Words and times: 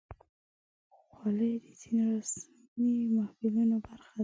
خولۍ 1.13 1.53
د 1.63 1.65
ځینو 1.79 2.03
رسمي 2.17 2.93
محفلونو 3.15 3.75
برخه 3.85 4.11
ده. 4.17 4.19